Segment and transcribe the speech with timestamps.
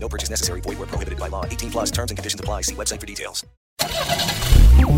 [0.00, 0.60] No purchase necessary.
[0.62, 1.44] Void where prohibited by law.
[1.44, 2.62] 18 plus terms and conditions apply.
[2.62, 3.44] See website for details.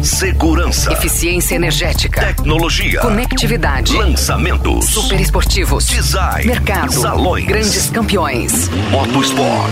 [0.03, 2.21] Segurança, Eficiência energética.
[2.25, 3.95] tecnologia, Conectividade.
[3.97, 5.87] lançamentos, Super esportivos.
[5.87, 6.93] design, Mercado.
[6.93, 8.69] salões, Grandes campeões.
[8.91, 9.71] motosport.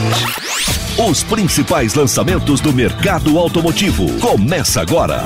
[1.09, 4.07] Os principais lançamentos do mercado automotivo.
[4.21, 5.25] Começa agora.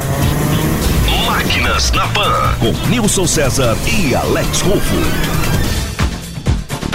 [1.26, 5.51] Máquinas na Pan, com Nilson César e Alex Rufo.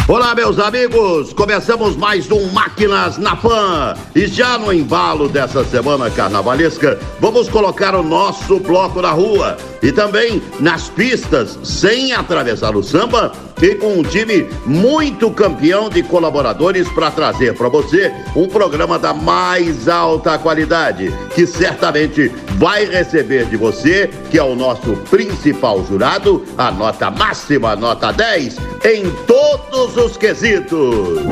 [0.10, 1.34] Olá, meus amigos!
[1.34, 3.94] Começamos mais um Máquinas na Pan.
[4.16, 9.92] E já no embalo dessa semana carnavalesca, vamos colocar o nosso bloco na rua e
[9.92, 13.34] também nas pistas, sem atravessar o samba
[13.80, 19.90] com um time muito campeão de colaboradores para trazer para você um programa da mais
[19.90, 26.72] alta qualidade, que certamente vai receber de você, que é o nosso principal jurado, a
[26.72, 31.24] nota máxima, nota 10, em todos os quesitos.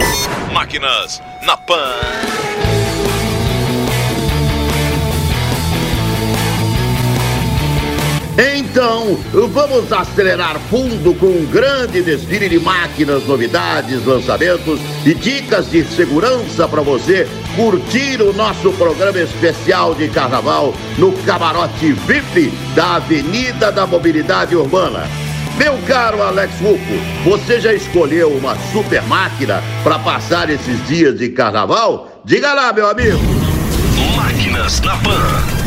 [0.51, 2.54] Máquinas na Pan.
[8.37, 15.85] Então, vamos acelerar fundo com um grande desfile de máquinas, novidades, lançamentos e dicas de
[15.85, 23.71] segurança para você curtir o nosso programa especial de carnaval no camarote VIP da Avenida
[23.71, 25.07] da Mobilidade Urbana.
[25.57, 31.29] Meu caro Alex Rufo, você já escolheu uma super máquina para passar esses dias de
[31.29, 32.21] carnaval?
[32.25, 33.17] Diga lá, meu amigo.
[34.17, 35.64] Máquinas na Pan.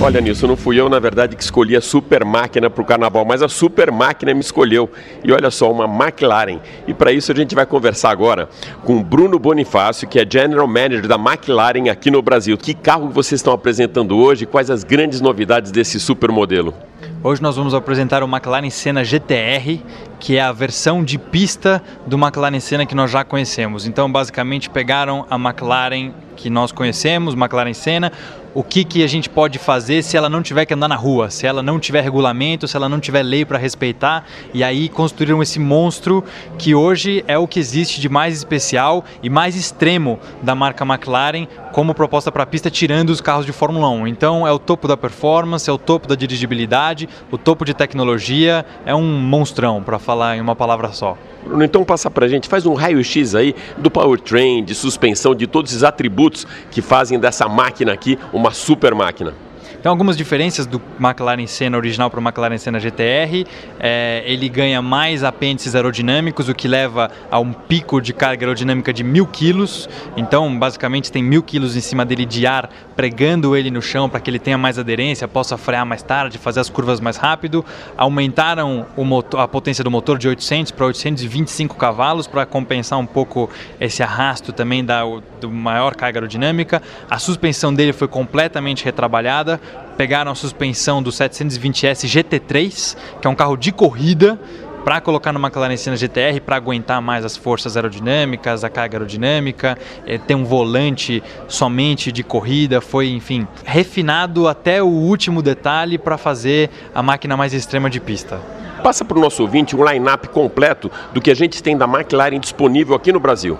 [0.00, 3.24] Olha, Nilson, não fui eu, na verdade, que escolhi a super máquina para o carnaval,
[3.24, 4.88] mas a super máquina me escolheu.
[5.24, 6.60] E olha só, uma McLaren.
[6.86, 8.48] E para isso a gente vai conversar agora
[8.84, 12.56] com Bruno Bonifácio, que é General Manager da McLaren aqui no Brasil.
[12.56, 14.46] Que carro vocês estão apresentando hoje?
[14.46, 16.72] Quais as grandes novidades desse super modelo?
[17.20, 19.82] Hoje nós vamos apresentar o McLaren Senna GTR,
[20.20, 23.84] que é a versão de pista do McLaren Senna que nós já conhecemos.
[23.84, 28.12] Então, basicamente, pegaram a McLaren que nós conhecemos, McLaren Senna,
[28.58, 31.30] o que, que a gente pode fazer se ela não tiver que andar na rua,
[31.30, 35.40] se ela não tiver regulamento, se ela não tiver lei para respeitar, e aí construíram
[35.40, 36.24] esse monstro
[36.58, 41.46] que hoje é o que existe de mais especial e mais extremo da marca McLaren
[41.70, 44.08] como proposta para a pista, tirando os carros de Fórmula 1.
[44.08, 48.66] Então é o topo da performance, é o topo da dirigibilidade, o topo de tecnologia,
[48.84, 51.16] é um monstrão, para falar em uma palavra só.
[51.44, 55.70] Bruno, então passa pra gente, faz um raio-x aí do powertrain, de suspensão, de todos
[55.70, 59.47] esses atributos que fazem dessa máquina aqui uma super máquina.
[59.80, 63.46] Então, algumas diferenças do McLaren Senna original para o McLaren Senna GTR.
[63.78, 68.92] É, ele ganha mais apêndices aerodinâmicos, o que leva a um pico de carga aerodinâmica
[68.92, 69.88] de mil quilos.
[70.16, 74.18] Então, basicamente, tem mil quilos em cima dele de ar, pregando ele no chão para
[74.18, 77.64] que ele tenha mais aderência, possa frear mais tarde, fazer as curvas mais rápido.
[77.96, 83.48] Aumentaram motor, a potência do motor de 800 para 825 cavalos para compensar um pouco
[83.80, 85.04] esse arrasto também da
[85.40, 86.82] do maior carga aerodinâmica.
[87.08, 89.60] A suspensão dele foi completamente retrabalhada
[89.96, 94.38] pegaram a suspensão do 720S GT3, que é um carro de corrida,
[94.84, 99.76] para colocar no McLaren Senna GTR para aguentar mais as forças aerodinâmicas, a carga aerodinâmica,
[100.06, 106.16] é, ter um volante somente de corrida, foi, enfim, refinado até o último detalhe para
[106.16, 108.40] fazer a máquina mais extrema de pista.
[108.82, 112.38] Passa para o nosso ouvinte um line-up completo do que a gente tem da McLaren
[112.38, 113.58] disponível aqui no Brasil.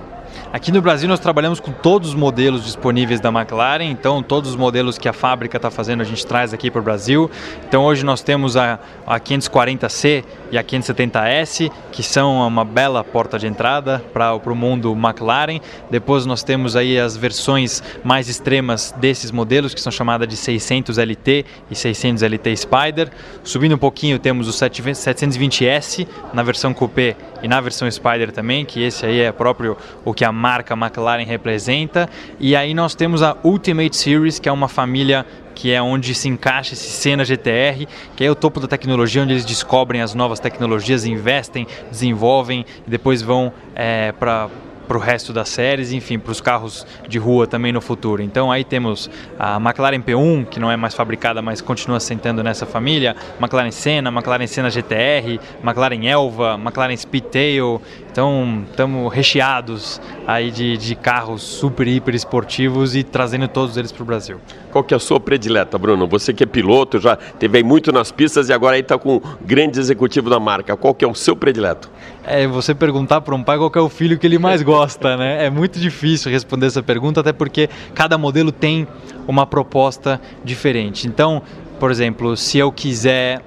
[0.51, 4.57] Aqui no Brasil nós trabalhamos com todos os modelos disponíveis da McLaren, então todos os
[4.57, 7.31] modelos que a fábrica está fazendo a gente traz aqui para o Brasil.
[7.69, 13.39] Então hoje nós temos a, a 540C e a 570S, que são uma bela porta
[13.39, 15.61] de entrada para o mundo McLaren.
[15.91, 20.97] Depois nós temos aí as versões mais extremas desses modelos, que são chamadas de 600
[20.97, 23.11] LT e 600 LT Spider.
[23.45, 28.83] Subindo um pouquinho temos o 720S na versão Coupé e na versão Spider também, que
[28.83, 32.09] esse aí é próprio o que a marca McLaren representa.
[32.39, 36.29] E aí nós temos a Ultimate Series, que é uma família que é onde se
[36.29, 40.39] encaixa esse Senna GTR, que é o topo da tecnologia, onde eles descobrem as novas
[40.39, 44.49] tecnologias, investem, desenvolvem e depois vão é, para
[44.89, 48.23] para o resto das séries, enfim, para os carros de rua também no futuro.
[48.23, 52.65] Então aí temos a McLaren P1, que não é mais fabricada, mas continua sentando nessa
[52.65, 57.83] família, McLaren Senna, McLaren Senna GTR, McLaren Elva, McLaren Speedtail.
[58.11, 64.03] Então estamos recheados aí de, de carros super, hiper esportivos e trazendo todos eles para
[64.03, 64.41] o Brasil.
[64.73, 66.07] Qual que é a sua predileta, Bruno?
[66.09, 69.23] Você que é piloto, já teve muito nas pistas e agora aí está com o
[69.41, 70.77] grande executivo da marca.
[70.77, 71.91] Qual que é o seu predileto?
[72.31, 75.47] É você perguntar para um pai qual é o filho que ele mais gosta, né?
[75.47, 78.87] É muito difícil responder essa pergunta, até porque cada modelo tem
[79.27, 81.09] uma proposta diferente.
[81.09, 81.43] Então,
[81.81, 83.41] por exemplo, se eu quiser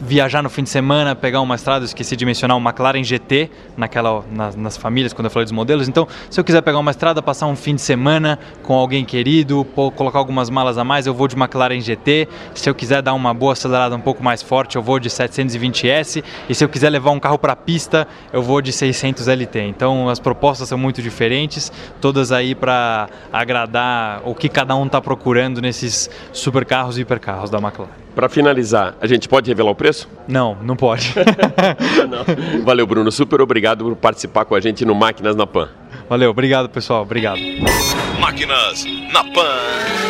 [0.00, 3.50] viajar no fim de semana, pegar uma estrada, eu esqueci de mencionar o McLaren GT
[3.76, 5.88] naquela, nas, nas, famílias, quando eu falei dos modelos.
[5.88, 9.64] Então, se eu quiser pegar uma estrada, passar um fim de semana com alguém querido,
[9.96, 12.28] colocar algumas malas a mais, eu vou de McLaren GT.
[12.54, 16.22] Se eu quiser dar uma boa acelerada um pouco mais forte, eu vou de 720S.
[16.48, 19.60] E se eu quiser levar um carro para pista, eu vou de 600 LT.
[19.60, 25.00] Então, as propostas são muito diferentes, todas aí para agradar o que cada um está
[25.00, 28.07] procurando nesses supercarros e hipercarros da McLaren.
[28.18, 30.08] Para finalizar, a gente pode revelar o preço?
[30.26, 31.14] Não, não pode.
[32.10, 32.64] não.
[32.64, 33.12] Valeu, Bruno.
[33.12, 35.68] Super obrigado por participar com a gente no Máquinas na Pan.
[36.08, 37.02] Valeu, obrigado, pessoal.
[37.02, 37.38] Obrigado.
[38.18, 40.08] Máquinas na Pan.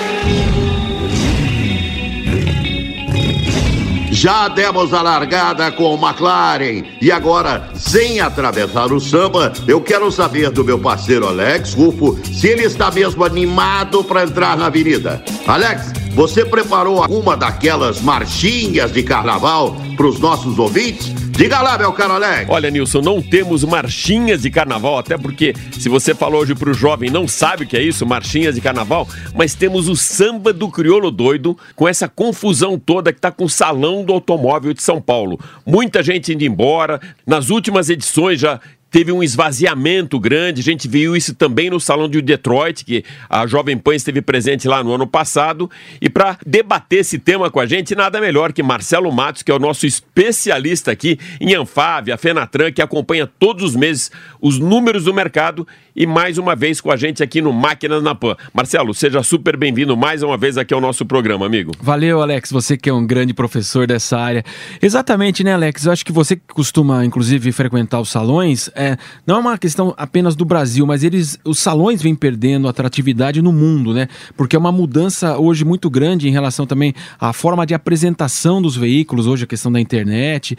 [4.10, 10.10] Já demos a largada com o McLaren e agora, sem atravessar o samba, eu quero
[10.10, 15.22] saber do meu parceiro Alex Rufo se ele está mesmo animado para entrar na avenida.
[15.46, 21.12] Alex, você preparou alguma daquelas marchinhas de carnaval para os nossos ouvintes?
[21.30, 22.50] Diga lá, meu caro Alex.
[22.50, 26.74] Olha, Nilson, não temos marchinhas de carnaval, até porque se você falou hoje para o
[26.74, 30.68] jovem, não sabe o que é isso, marchinhas de carnaval, mas temos o samba do
[30.68, 35.00] crioulo doido com essa confusão toda que está com o salão do automóvel de São
[35.00, 35.38] Paulo.
[35.64, 37.00] Muita gente indo embora.
[37.24, 38.58] Nas últimas edições já
[38.98, 40.60] teve um esvaziamento grande.
[40.60, 44.66] A gente viu isso também no Salão de Detroit, que a Jovem Pan esteve presente
[44.66, 45.70] lá no ano passado.
[46.00, 49.54] E para debater esse tema com a gente, nada melhor que Marcelo Matos, que é
[49.54, 54.10] o nosso especialista aqui em Anfávia, Fenatran, que acompanha todos os meses
[54.40, 55.64] os números do mercado
[55.98, 58.36] e mais uma vez com a gente aqui no Máquinas na Pan.
[58.54, 61.72] Marcelo, seja super bem-vindo mais uma vez aqui ao nosso programa, amigo.
[61.82, 64.44] Valeu, Alex, você que é um grande professor dessa área.
[64.80, 65.86] Exatamente, né, Alex?
[65.86, 68.96] Eu acho que você que costuma, inclusive, frequentar os salões, é,
[69.26, 73.52] não é uma questão apenas do Brasil, mas eles, os salões vêm perdendo atratividade no
[73.52, 74.06] mundo, né?
[74.36, 78.76] Porque é uma mudança hoje muito grande em relação também à forma de apresentação dos
[78.76, 80.56] veículos, hoje a questão da internet,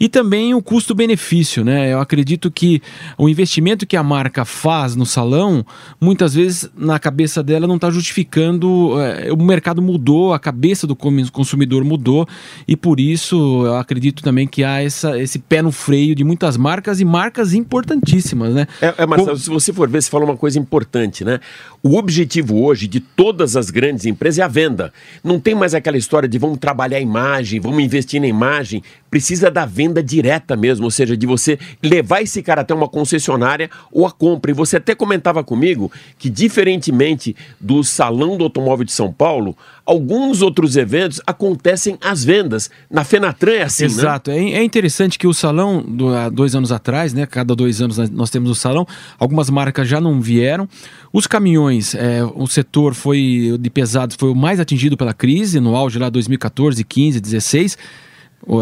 [0.00, 1.92] e também o custo-benefício, né?
[1.92, 2.82] Eu acredito que
[3.16, 5.64] o investimento que a marca faz no salão,
[6.00, 10.96] muitas vezes na cabeça dela não está justificando, é, o mercado mudou, a cabeça do
[10.96, 12.26] consumidor mudou,
[12.66, 16.56] e por isso eu acredito também que há essa, esse pé no freio de muitas
[16.56, 18.66] marcas e marcas importantíssimas, né?
[18.80, 21.40] É, é Marcelo, se você for ver, você fala uma coisa importante, né?
[21.82, 24.92] O objetivo hoje de todas as grandes empresas é a venda.
[25.24, 28.82] Não tem mais aquela história de vamos trabalhar a imagem, vamos investir na imagem.
[29.10, 33.68] Precisa da venda direta mesmo, ou seja, de você levar esse cara até uma concessionária
[33.90, 34.50] ou a compra.
[34.50, 40.42] E você até comentava comigo que, diferentemente do Salão do Automóvel de São Paulo, alguns
[40.42, 42.70] outros eventos acontecem as vendas.
[42.88, 43.88] Na Fenatran é assim, né?
[43.88, 44.30] Exato.
[44.30, 47.26] É, é, interessante que o salão, do, há dois anos atrás, né?
[47.26, 48.86] Cada dois anos nós temos o salão,
[49.18, 50.68] algumas marcas já não vieram.
[51.12, 55.74] Os caminhões, é, o setor foi de pesados foi o mais atingido pela crise, no
[55.74, 57.78] auge lá 2014, 15, 16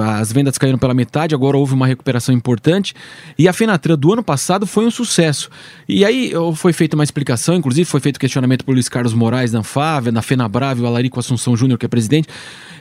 [0.03, 2.95] as vendas caíram pela metade, agora houve uma recuperação importante.
[3.39, 5.51] E a Fenatran do ano passado foi um sucesso.
[5.89, 9.61] E aí foi feita uma explicação, inclusive foi feito questionamento por Luiz Carlos Moraes da
[9.61, 12.29] Anfávia, na Fenabrave, o Alarico Assunção Júnior, que é presidente.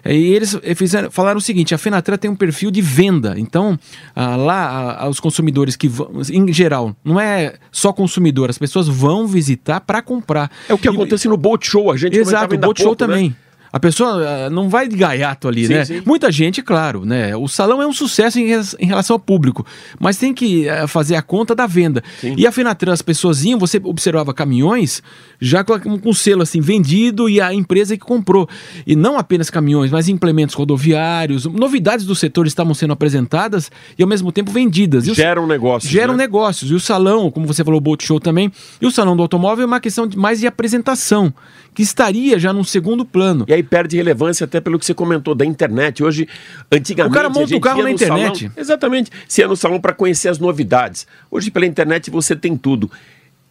[0.05, 3.35] E eles fizeram, falaram o seguinte: a Fenatran tem um perfil de venda.
[3.37, 3.77] Então,
[4.15, 9.81] lá, os consumidores que vão, em geral, não é só consumidor, as pessoas vão visitar
[9.81, 10.51] para comprar.
[10.67, 12.97] É o que e, acontece no Boat Show, a gente Exato, o Boat Show pouco,
[12.97, 13.29] também.
[13.29, 13.35] Né?
[13.71, 15.85] A pessoa uh, não vai de gaiato ali, sim, né?
[15.85, 16.01] Sim.
[16.05, 17.35] Muita gente, claro, né?
[17.35, 18.45] O salão é um sucesso em,
[18.79, 19.65] em relação ao público,
[19.99, 22.03] mas tem que uh, fazer a conta da venda.
[22.19, 22.35] Sim.
[22.37, 25.01] E a Fenatran, as pessoas iam, você observava caminhões
[25.39, 28.47] já com, com selo assim, vendido e a empresa que comprou.
[28.85, 34.09] E não apenas caminhões, mas implementos rodoviários, novidades do setor estavam sendo apresentadas e ao
[34.09, 35.05] mesmo tempo vendidas.
[35.05, 35.91] Geram negócios.
[35.91, 36.23] Geram né?
[36.23, 36.71] negócios.
[36.71, 39.63] E o salão, como você falou, o Boat Show também, e o salão do automóvel
[39.63, 41.33] é uma questão de, mais de apresentação,
[41.77, 43.45] que estaria já num segundo plano.
[43.47, 46.03] E aí perde relevância até pelo que você comentou da internet.
[46.03, 46.27] Hoje,
[46.71, 47.11] antigamente.
[47.11, 48.39] O cara monta o carro na internet.
[48.39, 49.11] Salão, exatamente.
[49.27, 51.05] Se ia no salão para conhecer as novidades.
[51.29, 52.89] Hoje, pela internet, você tem tudo.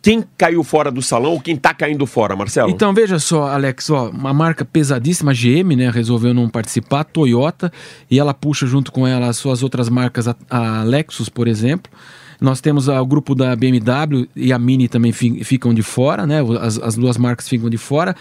[0.03, 2.69] Quem caiu fora do salão ou quem está caindo fora, Marcelo?
[2.69, 7.73] Então veja só, Alex, ó, uma marca pesadíssima, GM, né, resolveu não participar, Toyota,
[8.11, 11.93] e ela puxa junto com ela as suas outras marcas, a, a Lexus, por exemplo.
[12.41, 16.41] Nós temos o grupo da BMW e a Mini também fi- ficam de fora, né?
[16.61, 18.15] As, as duas marcas ficam de fora.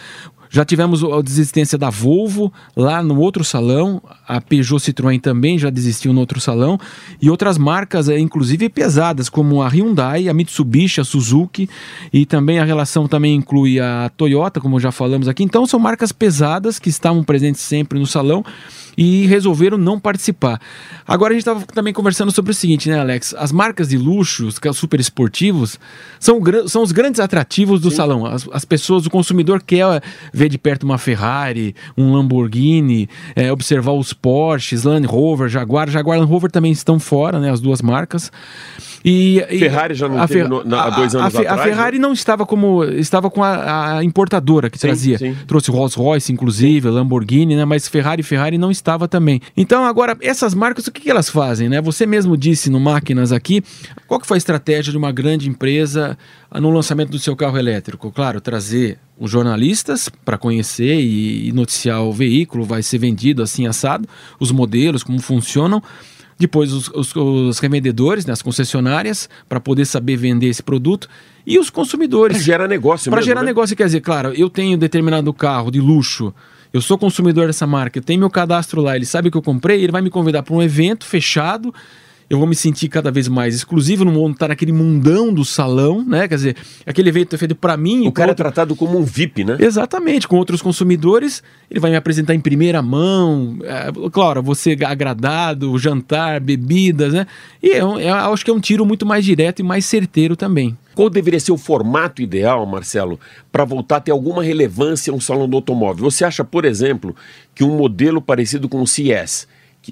[0.49, 5.69] Já tivemos a desistência da Volvo lá no outro salão, a Peugeot Citroën também já
[5.69, 6.79] desistiu no outro salão,
[7.21, 11.67] e outras marcas, eh, inclusive pesadas, como a Hyundai, a Mitsubishi, a Suzuki,
[12.13, 15.43] e também a relação também inclui a Toyota, como já falamos aqui.
[15.43, 18.45] Então são marcas pesadas que estavam presentes sempre no salão
[18.97, 20.59] e resolveram não participar.
[21.07, 23.33] Agora a gente estava também conversando sobre o seguinte, né, Alex?
[23.37, 25.79] As marcas de luxo, os carros super esportivos,
[26.19, 28.25] são, são os grandes atrativos do salão.
[28.25, 30.01] As, as pessoas, o consumidor quer
[30.33, 35.89] ver de perto uma Ferrari, um Lamborghini, é, observar os Porsches, Land Rover, Jaguar.
[35.89, 38.31] Jaguar e Land Rover também estão fora, né, as duas marcas.
[39.03, 41.39] E, e Ferrari já não a teve no- na- há dois a- a anos Fe-
[41.47, 45.17] atrás, A Ferrari não estava como estava com a, a importadora que Sim, trazia.
[45.19, 45.35] sim.
[45.45, 47.65] Trouxe Rolls Royce, inclusive, Lamborghini, né?
[47.65, 49.41] Mas Ferrari Ferrari não estava também.
[49.57, 51.81] Então, agora, essas marcas, o que, que elas fazem, né?
[51.81, 53.63] Você mesmo disse no Máquinas aqui,
[54.07, 56.17] qual que foi a estratégia de uma grande empresa
[56.51, 58.11] ah, no lançamento do seu carro elétrico?
[58.11, 63.65] Claro, trazer os jornalistas para conhecer e, e noticiar o veículo, vai ser vendido assim
[63.65, 64.07] assado,
[64.39, 65.81] os modelos, como funcionam.
[66.37, 71.07] Depois os, os- os revendedores, né, as concessionárias, para poder saber vender esse produto.
[71.47, 72.37] E os consumidores.
[72.37, 73.45] Para gerar negócio Para gerar né?
[73.47, 76.33] negócio, quer dizer, claro, eu tenho determinado carro de luxo,
[76.75, 79.81] eu sou consumidor dessa marca, eu tenho meu cadastro lá, ele sabe que eu comprei,
[79.81, 81.73] ele vai me convidar para um evento fechado.
[82.27, 86.03] Eu vou me sentir cada vez mais exclusivo, não vou estar naquele mundão do salão,
[86.03, 86.27] né?
[86.27, 88.07] Quer dizer, aquele evento é feito para mim.
[88.07, 89.57] O cara é outro- tratado como um VIP, né?
[89.59, 95.77] Exatamente, com outros consumidores, ele vai me apresentar em primeira mão, é, claro, você agradado,
[95.77, 97.27] jantar, bebidas, né?
[97.61, 99.85] E é um- é- eu acho que é um tiro muito mais direto e mais
[99.85, 100.75] certeiro também.
[100.95, 103.19] Qual deveria ser o formato ideal, Marcelo,
[103.51, 106.09] para voltar a ter alguma relevância um salão do automóvel?
[106.09, 107.15] Você acha, por exemplo,
[107.53, 109.45] que um modelo parecido com o CS,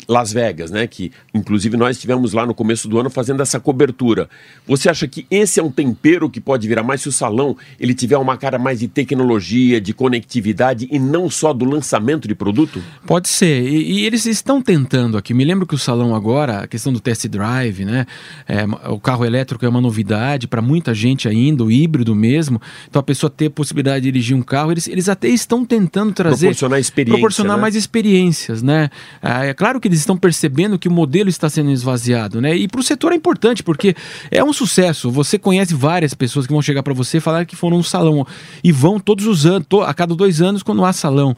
[0.08, 4.30] Las Vegas, né, que inclusive nós estivemos lá no começo do ano fazendo essa cobertura.
[4.68, 7.94] Você acha que esse é um tempero que pode virar mais se o salão ele
[7.94, 12.82] tiver uma cara mais de tecnologia, de conectividade e não só do lançamento de produto?
[13.06, 15.34] Pode ser, e, e eles estão tentando aqui.
[15.34, 18.06] Me lembro que o salão agora, a questão do test drive, né?
[18.48, 22.62] é, o carro elétrico é uma novidade para muita gente ainda, o híbrido mesmo.
[22.90, 26.14] Então a pessoa ter a possibilidade de dirigir um carro, eles, eles até estão tentando
[26.14, 26.48] trazer.
[26.48, 27.62] Proporcionar experiência, Proporcionar né?
[27.62, 28.90] mais experiências, né?
[29.22, 32.56] Ah, é claro que eles estão percebendo que o modelo está sendo esvaziado, né?
[32.56, 33.94] E para o setor é importante, porque
[34.32, 35.12] é um sucesso.
[35.12, 38.25] Você conhece várias pessoas que vão chegar para você e falar que foram no salão
[38.63, 41.36] e vão todos os anos, a cada dois anos, quando há salão.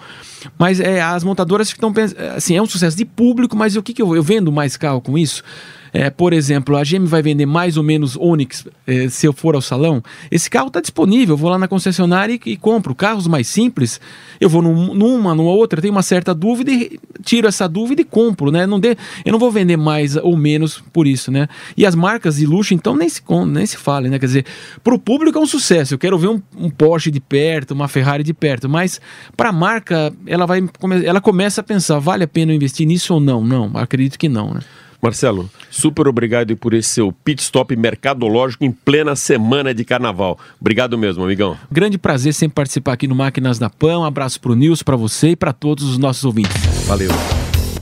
[0.59, 3.93] Mas é, as montadoras estão pensando, assim, é um sucesso de público, mas o que,
[3.93, 5.43] que eu, eu vendo mais carro com isso?
[5.95, 9.55] É, por exemplo, a GM vai vender mais ou menos Onix é, se eu for
[9.55, 10.03] ao salão.
[10.29, 12.93] Esse carro está disponível, eu vou lá na concessionária e, e compro.
[12.93, 14.01] Carros mais simples,
[14.41, 18.03] eu vou num- numa, numa outra, tenho uma certa dúvida e tiro essa dúvida e
[18.03, 18.67] compro, né?
[18.67, 21.47] Não dê, eu não vou vender mais ou menos por isso, né?
[21.77, 24.19] E as marcas de luxo, então, nem se, nem se fala, né?
[24.19, 24.45] Quer dizer,
[24.83, 25.93] para o público é um sucesso.
[25.93, 28.99] Eu quero ver um, um Porsche de perto, uma Ferrari de perto, mas
[29.37, 30.61] para a marca, ela, vai,
[31.05, 33.41] ela começa a pensar, vale a pena eu investir nisso ou não?
[33.45, 34.59] Não, acredito que não, né?
[35.05, 40.39] Marcelo, super obrigado por esse seu pit stop mercadológico em plena semana de carnaval.
[40.59, 41.55] Obrigado mesmo, amigão.
[41.71, 43.99] Grande prazer sempre participar aqui no Máquinas da Pan.
[43.99, 46.55] Um abraço pro Nilson, para você e para todos os nossos ouvintes.
[46.87, 47.11] Valeu.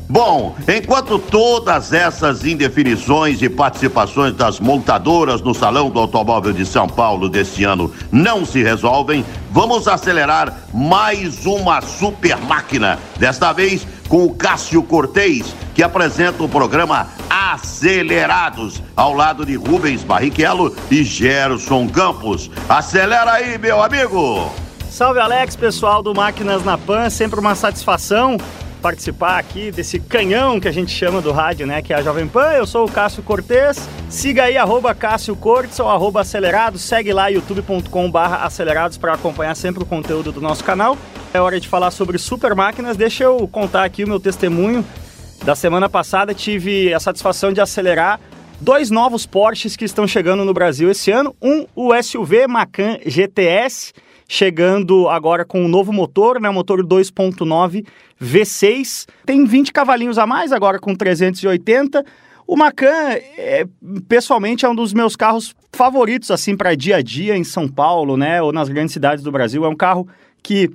[0.10, 6.88] Bom, enquanto todas essas indefinições e participações das montadoras no Salão do Automóvel de São
[6.88, 13.00] Paulo deste ano não se resolvem, vamos acelerar mais uma super máquina.
[13.18, 20.03] Desta vez com o Cássio Cortez, que apresenta o programa Acelerados, ao lado de Rubens
[20.03, 22.50] Barrichello e Gerson Campos.
[22.69, 24.51] Acelera aí, meu amigo!
[24.89, 28.38] Salve Alex, pessoal do Máquinas na Pan, sempre uma satisfação
[28.83, 32.27] participar aqui desse canhão que a gente chama do rádio, né, que é a Jovem
[32.27, 32.51] Pan.
[32.51, 33.87] Eu sou o Cássio Cortez.
[34.09, 36.81] Siga aí arroba Cássio Cortes ou arroba Acelerados.
[36.81, 40.97] Segue lá youtube.com barra acelerados para acompanhar sempre o conteúdo do nosso canal.
[41.33, 42.97] É hora de falar sobre super máquinas.
[42.97, 44.85] Deixa eu contar aqui o meu testemunho.
[45.45, 48.19] Da semana passada tive a satisfação de acelerar
[48.59, 51.33] dois novos Porsches que estão chegando no Brasil esse ano.
[51.41, 53.93] Um, o SUV Macan GTS,
[54.27, 57.86] chegando agora com um novo motor, né, motor 2.9
[58.22, 59.08] V6.
[59.25, 62.03] Tem 20 cavalinhos a mais, agora com 380.
[62.46, 62.88] O Macan,
[63.38, 63.65] é,
[64.08, 68.18] pessoalmente, é um dos meus carros favoritos, assim, para dia a dia em São Paulo,
[68.18, 69.63] né, ou nas grandes cidades do Brasil.
[69.63, 70.08] É um carro
[70.42, 70.70] que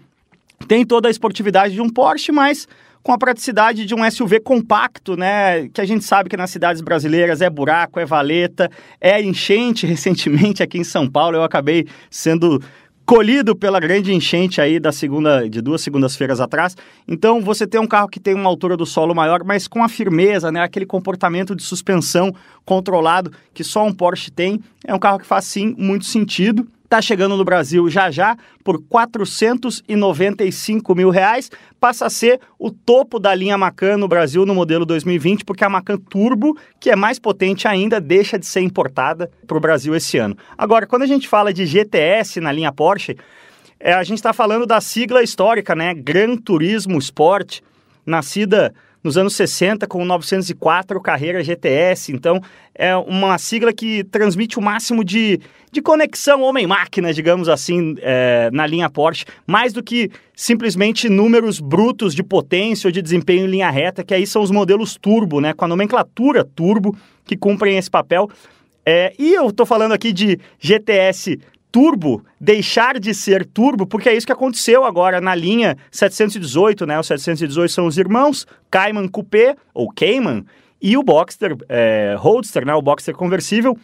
[0.67, 2.67] tem toda a esportividade de um Porsche, mas
[3.03, 5.69] com a praticidade de um SUV compacto, né?
[5.69, 10.63] Que a gente sabe que nas cidades brasileiras é buraco, é valeta, é enchente recentemente
[10.63, 11.37] aqui em São Paulo.
[11.37, 12.61] Eu acabei sendo
[13.09, 16.77] colhido pela grande enchente aí da segunda, de duas segundas-feiras atrás.
[17.09, 19.89] Então você tem um carro que tem uma altura do solo maior, mas com a
[19.89, 20.61] firmeza, né?
[20.61, 22.31] Aquele comportamento de suspensão
[22.67, 24.61] controlado que só um Porsche tem.
[24.87, 26.69] É um carro que faz sim muito sentido.
[26.89, 31.51] Está chegando no Brasil já já por 495 mil reais.
[31.79, 35.69] Passa a ser o topo da linha Macan no Brasil no modelo 2020, porque a
[35.69, 40.17] Macan Turbo, que é mais potente ainda, deixa de ser importada para o Brasil esse
[40.17, 40.35] ano.
[40.57, 43.19] Agora, quando a gente fala de GTS na linha Porsche,
[43.79, 45.93] é, a gente está falando da sigla histórica, né?
[45.93, 47.61] Gran Turismo Sport,
[48.07, 52.13] nascida nos anos 60 com o 904 Carreira GTS.
[52.13, 52.41] Então,
[52.75, 55.41] é uma sigla que transmite o máximo de,
[55.71, 62.15] de conexão homem-máquina, digamos assim, é, na linha Porsche, mais do que simplesmente números brutos
[62.15, 65.53] de potência ou de desempenho em linha reta, que aí são os modelos turbo, né,
[65.53, 68.29] com a nomenclatura turbo, que cumprem esse papel.
[68.85, 71.39] É, e eu estou falando aqui de GTS
[71.71, 76.99] turbo deixar de ser turbo, porque é isso que aconteceu agora na linha 718, né?
[76.99, 80.45] Os 718 são os irmãos, Cayman Coupé, ou Cayman,
[80.81, 82.75] e o Boxster é, Roadster, né?
[82.75, 83.77] O Boxster conversível.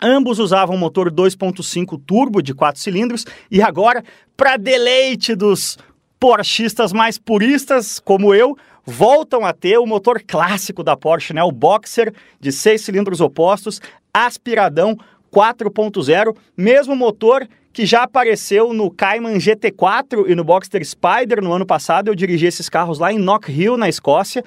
[0.00, 4.02] Ambos usavam motor 2.5 turbo de 4 cilindros e agora,
[4.36, 5.78] para deleite dos
[6.18, 11.42] Porschistas mais puristas, como eu, voltam a ter o motor clássico da Porsche, né?
[11.42, 13.80] O Boxer de 6 cilindros opostos,
[14.12, 14.96] aspiradão
[15.32, 21.64] 4.0, mesmo motor que já apareceu no Cayman GT4 e no Boxster Spider no ano
[21.64, 22.08] passado.
[22.08, 24.44] Eu dirigi esses carros lá em Knock Hill, na Escócia.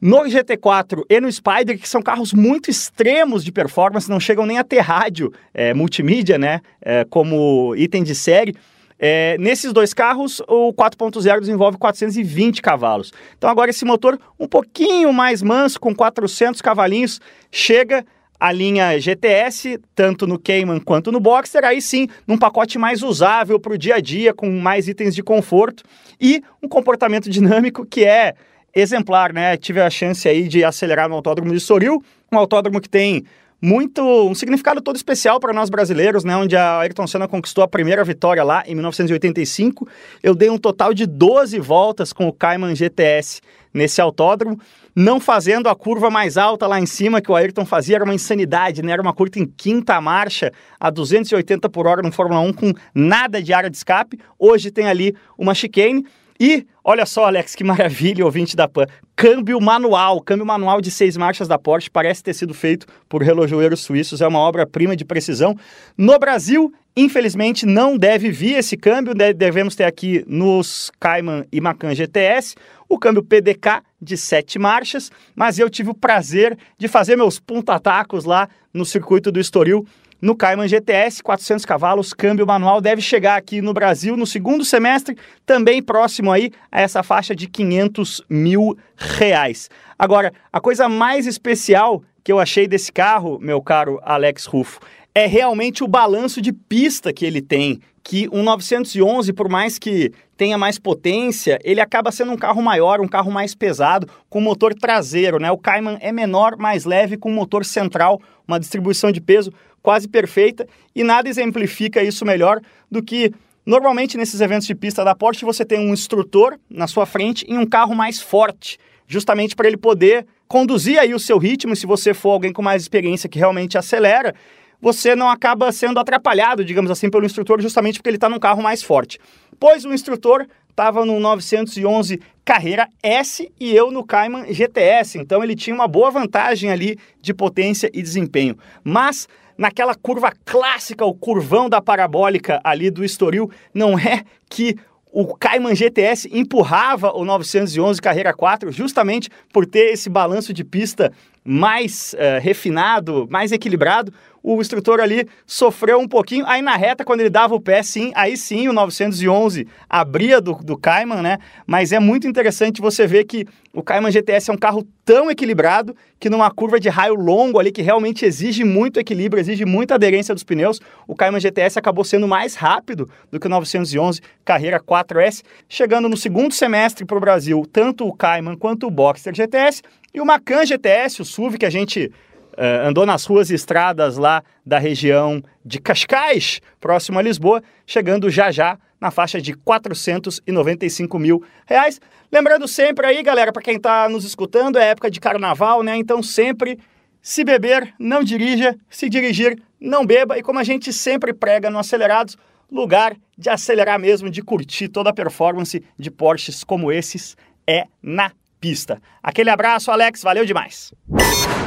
[0.00, 4.58] No GT4 e no Spider, que são carros muito extremos de performance, não chegam nem
[4.58, 6.60] a ter rádio é, multimídia, né?
[6.80, 8.56] É, como item de série.
[8.98, 13.12] É, nesses dois carros, o 4.0 desenvolve 420 cavalos.
[13.36, 18.04] Então agora esse motor um pouquinho mais manso, com 400 cavalinhos, chega
[18.42, 23.60] a linha GTS, tanto no Cayman quanto no Boxster, aí sim, num pacote mais usável
[23.60, 25.84] para o dia a dia, com mais itens de conforto
[26.20, 28.34] e um comportamento dinâmico que é
[28.74, 29.56] exemplar, né?
[29.56, 33.24] Tive a chance aí de acelerar no Autódromo de Soril, um autódromo que tem
[33.60, 36.36] muito um significado todo especial para nós brasileiros, né?
[36.36, 39.86] Onde a Ayrton Senna conquistou a primeira vitória lá em 1985.
[40.20, 43.40] Eu dei um total de 12 voltas com o Cayman GTS
[43.72, 44.58] nesse autódromo
[44.94, 48.14] não fazendo a curva mais alta lá em cima que o Ayrton fazia, era uma
[48.14, 48.92] insanidade, né?
[48.92, 53.42] Era uma curta em quinta marcha, a 280 por hora no Fórmula 1, com nada
[53.42, 54.18] de área de escape.
[54.38, 56.04] Hoje tem ali uma chicane.
[56.40, 58.86] E olha só, Alex, que maravilha, ouvinte da PAN.
[59.14, 63.80] Câmbio manual, câmbio manual de seis marchas da Porsche, parece ter sido feito por relojoeiros
[63.80, 65.54] suíços, é uma obra-prima de precisão.
[65.96, 71.94] No Brasil, infelizmente, não deve vir esse câmbio, devemos ter aqui nos Cayman e Macan
[71.94, 72.56] GTS
[72.92, 78.26] o câmbio PDK de sete marchas, mas eu tive o prazer de fazer meus pontatacos
[78.26, 79.86] lá no circuito do Estoril
[80.20, 85.16] no Cayman GTS, 400 cavalos, câmbio manual, deve chegar aqui no Brasil no segundo semestre,
[85.44, 89.68] também próximo aí a essa faixa de 500 mil reais.
[89.98, 94.78] Agora, a coisa mais especial que eu achei desse carro, meu caro Alex Rufo,
[95.14, 100.10] é realmente o balanço de pista que ele tem, que um 911, por mais que
[100.36, 104.74] tenha mais potência, ele acaba sendo um carro maior, um carro mais pesado, com motor
[104.74, 105.50] traseiro, né?
[105.50, 110.66] O Cayman é menor, mais leve, com motor central, uma distribuição de peso quase perfeita,
[110.94, 113.32] e nada exemplifica isso melhor do que
[113.66, 117.58] normalmente nesses eventos de pista da Porsche você tem um instrutor na sua frente em
[117.58, 122.14] um carro mais forte, justamente para ele poder conduzir aí o seu ritmo, se você
[122.14, 124.34] for alguém com mais experiência que realmente acelera,
[124.82, 128.60] você não acaba sendo atrapalhado, digamos assim, pelo instrutor, justamente porque ele está num carro
[128.60, 129.20] mais forte.
[129.60, 135.54] Pois o instrutor estava no 911 Carreira S e eu no Cayman GTS, então ele
[135.54, 138.58] tinha uma boa vantagem ali de potência e desempenho.
[138.82, 144.76] Mas naquela curva clássica, o curvão da parabólica ali do Estoril, não é que
[145.12, 151.12] o Cayman GTS empurrava o 911 Carreira 4 justamente por ter esse balanço de pista
[151.44, 154.12] mais uh, refinado, mais equilibrado
[154.42, 156.44] o instrutor ali sofreu um pouquinho.
[156.46, 160.54] Aí na reta, quando ele dava o pé, sim, aí sim o 911 abria do,
[160.54, 161.38] do Cayman, né?
[161.66, 165.96] Mas é muito interessante você ver que o Cayman GTS é um carro tão equilibrado
[166.20, 170.34] que numa curva de raio longo ali, que realmente exige muito equilíbrio, exige muita aderência
[170.34, 175.42] dos pneus, o Cayman GTS acabou sendo mais rápido do que o 911 Carreira 4S,
[175.68, 180.20] chegando no segundo semestre para o Brasil, tanto o Cayman quanto o Boxster GTS e
[180.20, 182.12] o Macan GTS, o SUV que a gente
[182.52, 188.28] Uh, andou nas ruas e estradas lá da região de Cascais, próximo a Lisboa, chegando
[188.28, 192.00] já já na faixa de 495 mil reais.
[192.30, 195.96] Lembrando sempre aí, galera, para quem está nos escutando, é época de carnaval, né?
[195.96, 196.78] Então sempre
[197.20, 200.38] se beber, não dirija, se dirigir, não beba.
[200.38, 202.36] E como a gente sempre prega no Acelerados,
[202.70, 207.36] lugar de acelerar mesmo, de curtir toda a performance de Porsches como esses
[207.66, 208.32] é na
[208.62, 209.02] pista.
[209.20, 210.94] Aquele abraço, Alex, valeu demais.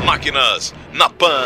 [0.06, 1.44] Máquinas na Pan.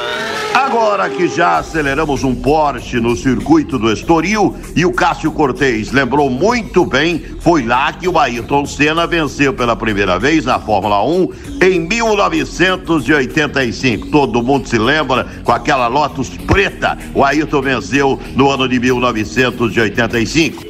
[0.54, 6.30] Agora que já aceleramos um Porsche no circuito do Estoril e o Cássio Cortez lembrou
[6.30, 11.30] muito bem, foi lá que o Ayrton Senna venceu pela primeira vez na Fórmula 1
[11.64, 14.12] em 1985.
[14.12, 16.96] Todo mundo se lembra com aquela Lotus preta.
[17.16, 20.64] O Ayrton venceu no ano de 1985.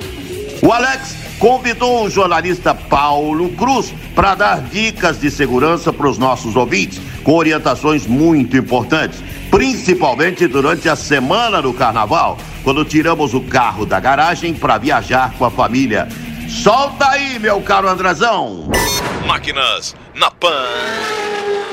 [0.62, 6.56] O Alex convidou o jornalista Paulo Cruz para dar dicas de segurança para os nossos
[6.56, 13.86] ouvintes, com orientações muito importantes, principalmente durante a semana do carnaval, quando tiramos o carro
[13.86, 16.08] da garagem para viajar com a família.
[16.50, 18.70] Solta aí, meu caro Andrezão!
[19.26, 20.68] Máquinas na Pan.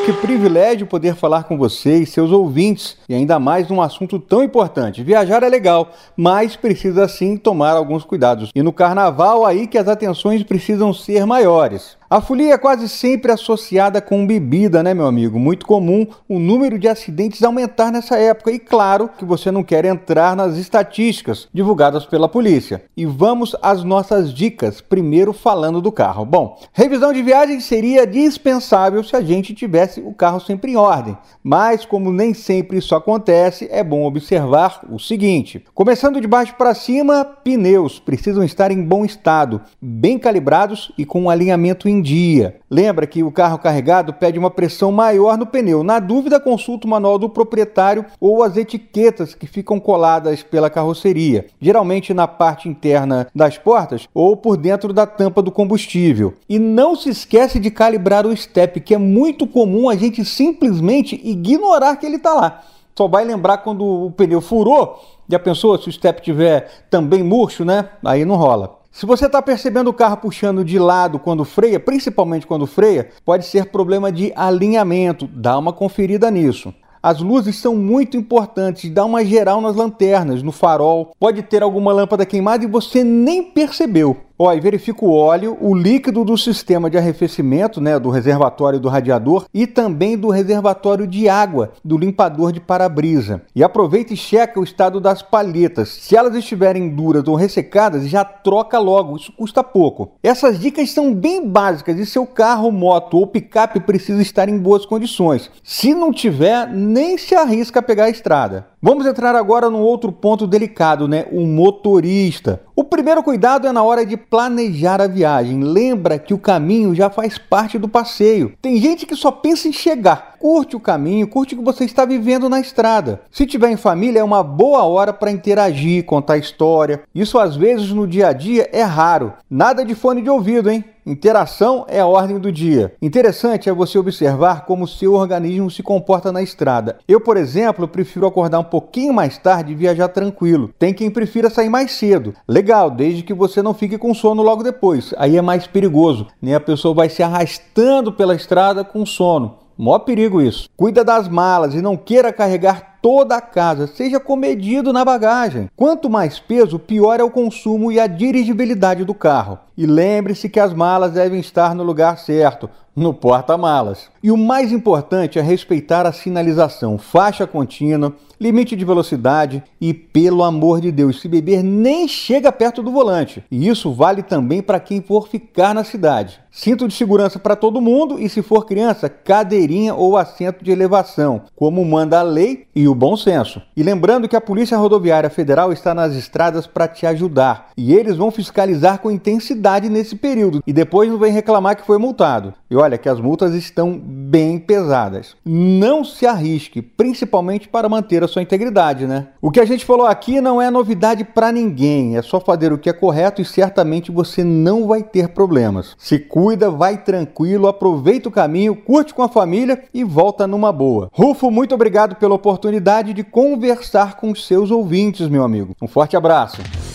[0.06, 5.02] Que privilégio poder falar com vocês, seus ouvintes, e ainda mais num assunto tão importante.
[5.02, 8.50] Viajar é legal, mas precisa sim tomar alguns cuidados.
[8.54, 11.96] E no carnaval aí que as atenções precisam ser maiores.
[12.08, 15.40] A folia é quase sempre associada com bebida, né, meu amigo?
[15.40, 18.52] Muito comum o número de acidentes aumentar nessa época.
[18.52, 22.84] E claro que você não quer entrar nas estatísticas divulgadas pela polícia.
[22.96, 26.24] E vamos às nossas dicas, primeiro falando do carro.
[26.24, 31.18] Bom, revisão de viagem seria dispensável se a gente tivesse o carro sempre em ordem.
[31.42, 36.72] Mas, como nem sempre isso acontece, é bom observar o seguinte: começando de baixo para
[36.72, 42.56] cima, pneus precisam estar em bom estado, bem calibrados e com um alinhamento em dia.
[42.70, 45.82] Lembra que o carro carregado pede uma pressão maior no pneu.
[45.82, 51.46] Na dúvida, consulta o manual do proprietário ou as etiquetas que ficam coladas pela carroceria,
[51.60, 56.34] geralmente na parte interna das portas ou por dentro da tampa do combustível.
[56.48, 61.20] E não se esquece de calibrar o step, que é muito comum a gente simplesmente
[61.24, 62.62] ignorar que ele está lá.
[62.96, 64.98] Só vai lembrar quando o pneu furou.
[65.28, 67.90] Já pensou se o step tiver também murcho, né?
[68.04, 68.75] Aí não rola.
[68.96, 73.44] Se você está percebendo o carro puxando de lado quando freia, principalmente quando freia, pode
[73.44, 75.28] ser problema de alinhamento.
[75.34, 76.72] Dá uma conferida nisso.
[77.02, 81.12] As luzes são muito importantes, dá uma geral nas lanternas, no farol.
[81.20, 84.16] Pode ter alguma lâmpada queimada e você nem percebeu.
[84.38, 88.88] Ó, e verifica o óleo, o líquido do sistema de arrefecimento, né, do reservatório do
[88.88, 93.40] radiador e também do reservatório de água do limpador de para-brisa.
[93.54, 95.88] E aproveita e checa o estado das palhetas.
[95.88, 100.12] Se elas estiverem duras ou ressecadas, já troca logo, isso custa pouco.
[100.22, 104.84] Essas dicas são bem básicas e seu carro, moto ou picape precisa estar em boas
[104.84, 105.50] condições.
[105.64, 108.66] Se não tiver, nem se arrisca a pegar a estrada.
[108.82, 111.26] Vamos entrar agora num outro ponto delicado, né?
[111.32, 112.60] O motorista.
[112.78, 115.64] O primeiro cuidado é na hora de planejar a viagem.
[115.64, 118.52] Lembra que o caminho já faz parte do passeio.
[118.60, 120.35] Tem gente que só pensa em chegar.
[120.46, 123.20] Curte o caminho, curte o que você está vivendo na estrada.
[123.32, 127.02] Se tiver em família, é uma boa hora para interagir, contar história.
[127.12, 129.32] Isso às vezes no dia a dia é raro.
[129.50, 130.84] Nada de fone de ouvido, hein?
[131.04, 132.94] Interação é a ordem do dia.
[133.02, 136.98] Interessante é você observar como o seu organismo se comporta na estrada.
[137.08, 140.70] Eu, por exemplo, prefiro acordar um pouquinho mais tarde e viajar tranquilo.
[140.78, 142.34] Tem quem prefira sair mais cedo.
[142.46, 145.12] Legal, desde que você não fique com sono logo depois.
[145.18, 146.54] Aí é mais perigoso, né?
[146.54, 149.65] A pessoa vai se arrastando pela estrada com sono.
[149.78, 150.70] Mó perigo isso.
[150.76, 155.68] Cuida das malas e não queira carregar toda a casa, seja comedido na bagagem.
[155.76, 159.58] Quanto mais peso, pior é o consumo e a dirigibilidade do carro.
[159.76, 164.08] E lembre-se que as malas devem estar no lugar certo, no porta-malas.
[164.22, 170.42] E o mais importante é respeitar a sinalização, faixa contínua, limite de velocidade e, pelo
[170.42, 173.44] amor de Deus, se beber nem chega perto do volante.
[173.50, 176.40] E isso vale também para quem for ficar na cidade.
[176.50, 181.42] Cinto de segurança para todo mundo e, se for criança, cadeirinha ou assento de elevação,
[181.54, 183.60] como manda a lei e o bom senso.
[183.76, 188.16] E lembrando que a Polícia Rodoviária Federal está nas estradas para te ajudar e eles
[188.16, 192.54] vão fiscalizar com intensidade nesse período e depois não vem reclamar que foi multado.
[192.70, 195.36] E olha que as multas estão bem pesadas.
[195.44, 199.28] Não se arrisque, principalmente para manter a sua integridade, né?
[199.42, 202.78] O que a gente falou aqui não é novidade para ninguém, é só fazer o
[202.78, 205.96] que é correto e certamente você não vai ter problemas.
[205.98, 211.10] Se cuida, vai tranquilo, aproveita o caminho, curte com a família e volta numa boa.
[211.12, 215.74] Rufo, muito obrigado pela oportunidade de conversar com os seus ouvintes, meu amigo.
[215.82, 216.85] Um forte abraço.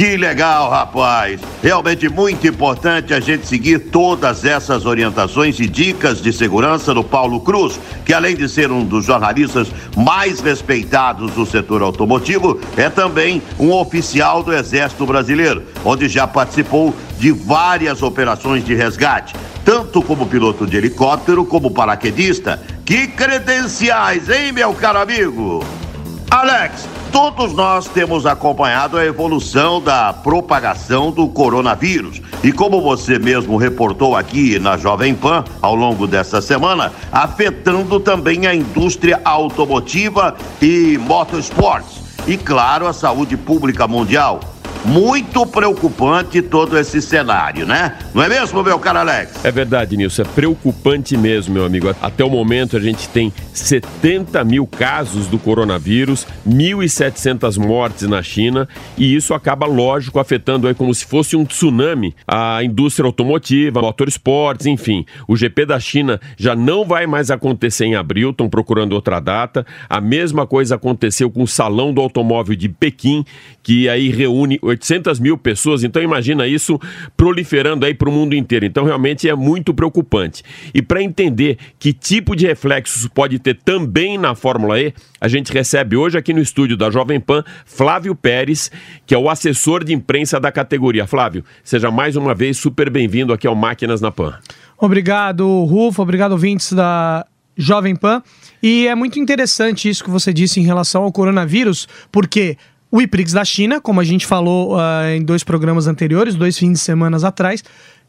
[0.00, 1.42] Que legal, rapaz!
[1.62, 7.38] Realmente muito importante a gente seguir todas essas orientações e dicas de segurança do Paulo
[7.40, 13.42] Cruz, que além de ser um dos jornalistas mais respeitados do setor automotivo, é também
[13.58, 19.34] um oficial do Exército Brasileiro, onde já participou de várias operações de resgate,
[19.66, 22.58] tanto como piloto de helicóptero como paraquedista.
[22.86, 25.62] Que credenciais, hein, meu caro amigo?
[26.30, 32.22] Alex, Todos nós temos acompanhado a evolução da propagação do coronavírus.
[32.42, 38.46] E como você mesmo reportou aqui na Jovem Pan ao longo desta semana, afetando também
[38.46, 42.00] a indústria automotiva e motorsports.
[42.28, 44.40] E, claro, a saúde pública mundial.
[44.84, 47.98] Muito preocupante todo esse cenário, né?
[48.14, 49.44] Não é mesmo, meu caro Alex?
[49.44, 50.22] É verdade, Nilson.
[50.22, 51.94] É preocupante mesmo, meu amigo.
[52.00, 58.66] Até o momento a gente tem 70 mil casos do coronavírus, 1.700 mortes na China
[58.96, 64.66] e isso acaba, lógico, afetando aí como se fosse um tsunami a indústria automotiva, motorsports,
[64.66, 65.04] enfim.
[65.28, 69.66] O GP da China já não vai mais acontecer em abril, estão procurando outra data.
[69.88, 73.24] A mesma coisa aconteceu com o Salão do Automóvel de Pequim,
[73.62, 76.80] que aí reúne 800 mil pessoas, então imagina isso
[77.16, 78.64] proliferando aí para o mundo inteiro.
[78.64, 80.42] Então realmente é muito preocupante.
[80.72, 85.52] E para entender que tipo de reflexos pode ter também na Fórmula E, a gente
[85.52, 88.70] recebe hoje aqui no estúdio da Jovem Pan Flávio Pérez,
[89.06, 91.06] que é o assessor de imprensa da categoria.
[91.06, 94.38] Flávio, seja mais uma vez super bem-vindo aqui ao Máquinas na Pan.
[94.78, 98.22] Obrigado, Rufo, obrigado, ouvintes da Jovem Pan.
[98.62, 102.56] E é muito interessante isso que você disse em relação ao coronavírus, porque
[102.90, 106.72] o IPRIX da China, como a gente falou uh, em dois programas anteriores, dois fins
[106.72, 107.62] de semana atrás,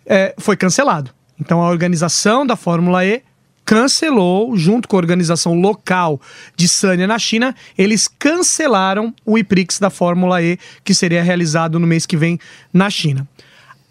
[0.06, 1.12] é, foi cancelado.
[1.40, 3.22] Então a organização da Fórmula E
[3.64, 6.20] cancelou, junto com a organização local
[6.56, 11.88] de Sanya na China, eles cancelaram o IPRIX da Fórmula E, que seria realizado no
[11.88, 12.40] mês que vem
[12.74, 13.28] na China.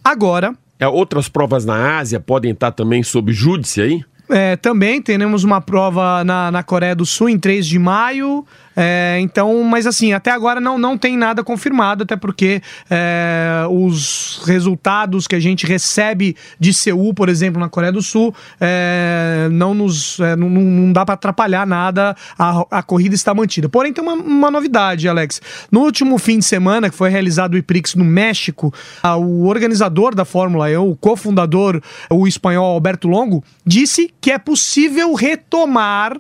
[0.05, 0.55] Agora.
[0.79, 4.05] É, outras provas na Ásia podem estar também sob júdice aí?
[4.31, 8.47] É, também teremos uma prova na, na Coreia do Sul em 3 de maio.
[8.83, 14.41] É, então, mas assim, até agora não, não tem nada confirmado, até porque é, os
[14.47, 19.75] resultados que a gente recebe de Seul, por exemplo, na Coreia do Sul, é, não
[19.75, 23.69] nos é, não, não dá para atrapalhar nada, a, a corrida está mantida.
[23.69, 25.43] Porém, tem uma, uma novidade, Alex.
[25.71, 30.15] No último fim de semana, que foi realizado o IPRIX no México, a, o organizador
[30.15, 36.19] da Fórmula E, o cofundador, o espanhol Alberto Longo, disse que é possível retomar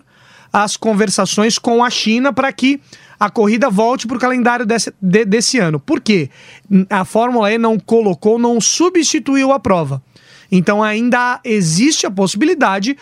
[0.52, 2.80] as conversações com a China para que
[3.18, 5.78] a corrida volte para o calendário desse, de, desse ano.
[5.78, 6.30] Por quê?
[6.88, 10.02] A Fórmula E não colocou, não substituiu a prova.
[10.50, 12.96] Então ainda existe a possibilidade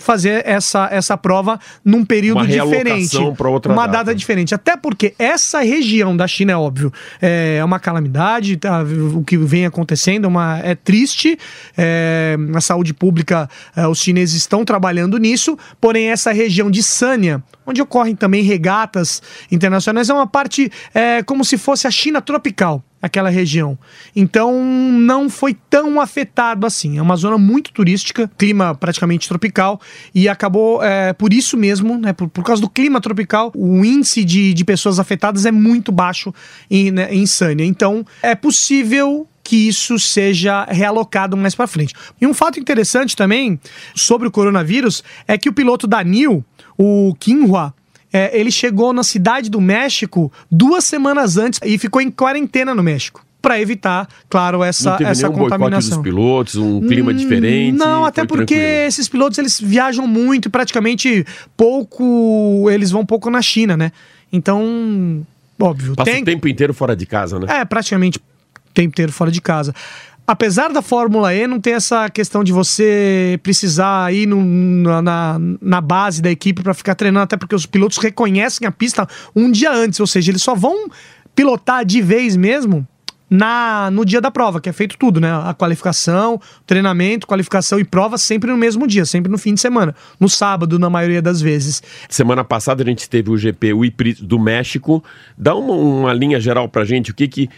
[0.00, 3.16] fazer essa, essa prova num período uma diferente.
[3.50, 4.04] outra uma data.
[4.04, 4.14] data.
[4.14, 4.54] diferente.
[4.54, 8.82] Até porque essa região da China, é óbvio, é uma calamidade, tá,
[9.14, 11.38] o que vem acontecendo é, uma, é triste.
[11.76, 17.42] É, a saúde pública, é, os chineses estão trabalhando nisso, porém, essa região de Sanya,
[17.66, 22.82] onde ocorrem também regatas internacionais, é uma parte é, como se fosse a China tropical
[23.00, 23.78] aquela região.
[24.14, 26.98] Então não foi tão afetado assim.
[26.98, 29.80] É uma zona muito turística, clima praticamente tropical,
[30.14, 34.24] e acabou é, por isso mesmo, né, por, por causa do clima tropical, o índice
[34.24, 36.32] de, de pessoas afetadas é muito baixo
[36.70, 37.64] em, né, em Sânia.
[37.64, 41.92] Então é possível que isso seja realocado mais para frente.
[42.20, 43.58] E um fato interessante também
[43.96, 46.44] sobre o coronavírus é que o piloto da NIL,
[46.78, 47.74] o Kinhua,
[48.12, 52.82] é, ele chegou na cidade do México duas semanas antes e ficou em quarentena no
[52.82, 53.24] México.
[53.42, 55.96] Para evitar, claro, essa, Não teve essa contaminação.
[55.96, 57.74] dos pilotos, um clima Hum, diferente.
[57.78, 58.86] Não, até porque tranquilo.
[58.86, 61.24] esses pilotos eles viajam muito e praticamente
[61.56, 62.68] pouco.
[62.70, 63.92] Eles vão pouco na China, né?
[64.30, 65.24] Então,
[65.58, 65.94] óbvio.
[65.96, 67.46] Passa tem, o tempo inteiro fora de casa, né?
[67.48, 68.22] é, praticamente o
[68.74, 69.74] tempo inteiro fora de casa.
[70.30, 75.80] Apesar da Fórmula E não ter essa questão de você precisar ir no- na, na,
[75.80, 79.72] base da equipe para ficar treinando, até porque os pilotos reconhecem a pista um dia
[79.72, 80.88] antes, ou seja, eles só vão
[81.34, 82.86] pilotar de vez mesmo
[83.28, 85.32] na no dia da prova, que é feito tudo, né?
[85.32, 89.96] A qualificação, treinamento, qualificação e prova sempre no mesmo dia, sempre no fim de semana,
[90.20, 91.82] no sábado na maioria das vezes.
[92.08, 95.02] Semana passada a gente teve o GP o IPRI do México.
[95.36, 97.50] Dá uma, uma linha geral pra gente, o que que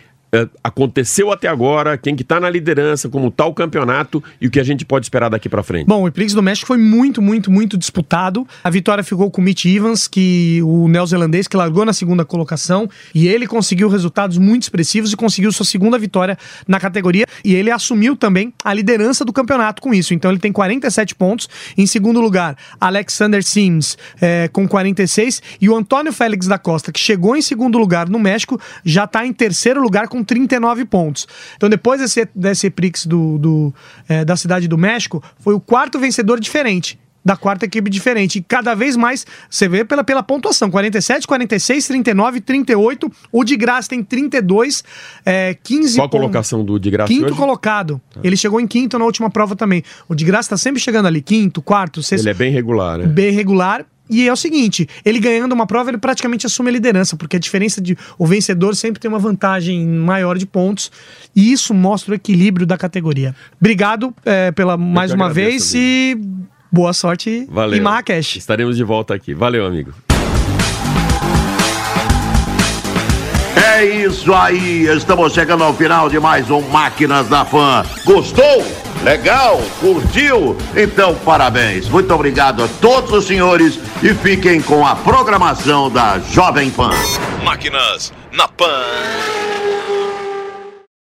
[0.65, 4.59] aconteceu até agora, quem que tá na liderança, como tá o campeonato e o que
[4.59, 5.87] a gente pode esperar daqui pra frente.
[5.87, 8.47] Bom, o Prix do México foi muito, muito, muito disputado.
[8.65, 12.89] A vitória ficou com o Mitch Evans, que o neozelandês que largou na segunda colocação,
[13.15, 17.71] e ele conseguiu resultados muito expressivos e conseguiu sua segunda vitória na categoria, e ele
[17.71, 20.15] assumiu também a liderança do campeonato com isso.
[20.15, 21.47] Então ele tem 47 pontos.
[21.77, 26.99] Em segundo lugar, Alexander Sims eh, com 46 e o Antônio Félix da Costa, que
[26.99, 31.27] chegou em segundo lugar no México, já está em terceiro lugar com 39 pontos.
[31.57, 33.75] Então, depois desse, desse Prix do, do,
[34.09, 36.99] eh, da cidade do México, foi o quarto vencedor diferente.
[37.25, 38.41] Da quarta equipe diferente.
[38.41, 43.13] E cada vez mais você vê pela, pela pontuação: 47, 46, 39, 38.
[43.31, 44.83] O de graça tem 32,
[45.25, 47.37] eh, 15 Qual a colocação do de graça Quinto hoje?
[47.37, 48.01] colocado.
[48.25, 49.85] Ele chegou em quinto na última prova também.
[50.09, 52.25] O de graça tá sempre chegando ali, quinto, quarto, sexto.
[52.25, 53.07] Ele é bem regular, né?
[53.07, 53.87] bem regular.
[54.13, 57.39] E é o seguinte, ele ganhando uma prova, ele praticamente assume a liderança, porque a
[57.39, 60.93] diferença de o vencedor sempre tem uma vantagem maior de pontos,
[61.35, 63.35] e isso mostra o equilíbrio da categoria.
[63.59, 66.21] Obrigado é, pela mais uma agradeço, vez e
[66.71, 67.79] boa sorte Valeu.
[67.79, 68.39] em Marrakech.
[68.39, 69.33] Estaremos de volta aqui.
[69.33, 69.93] Valeu, amigo.
[73.57, 77.85] É isso aí, estamos chegando ao final de mais um Máquinas da Fã.
[78.05, 78.92] Gostou?
[79.03, 79.61] Legal?
[79.81, 80.57] Curtiu?
[80.77, 81.89] Então, parabéns.
[81.89, 86.93] Muito obrigado a todos os senhores e fiquem com a programação da Jovem Pan.
[87.43, 88.85] Máquinas na Pan.